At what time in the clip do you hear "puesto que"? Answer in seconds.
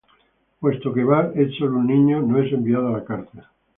0.59-1.03